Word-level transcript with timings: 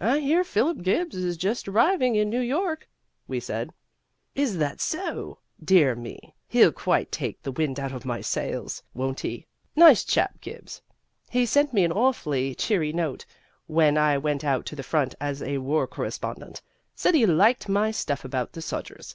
"I 0.00 0.18
hear 0.18 0.42
Philip 0.42 0.82
Gibbs 0.82 1.14
is 1.14 1.36
just 1.36 1.68
arriving 1.68 2.16
in 2.16 2.28
New 2.28 2.40
York," 2.40 2.88
we 3.28 3.38
said. 3.38 3.72
"Is 4.34 4.58
that 4.58 4.80
so? 4.80 5.38
Dear 5.64 5.94
me, 5.94 6.34
he'll 6.48 6.72
quite 6.72 7.12
take 7.12 7.40
the 7.44 7.52
wind 7.52 7.78
out 7.78 7.92
of 7.92 8.04
my 8.04 8.20
sails, 8.22 8.82
won't 8.92 9.20
he? 9.20 9.46
Nice 9.76 10.02
chap, 10.02 10.40
Gibbs. 10.40 10.82
He 11.30 11.46
sent 11.46 11.72
me 11.72 11.84
an 11.84 11.92
awfully 11.92 12.56
cheery 12.56 12.92
note 12.92 13.24
when 13.68 13.96
I 13.96 14.18
went 14.18 14.42
out 14.42 14.66
to 14.66 14.74
the 14.74 14.82
front 14.82 15.14
as 15.20 15.40
a 15.44 15.58
war 15.58 15.86
correspondent. 15.86 16.60
Said 16.96 17.14
he 17.14 17.24
liked 17.24 17.68
my 17.68 17.92
stuff 17.92 18.24
about 18.24 18.50
the 18.50 18.60
sodgers. 18.60 19.14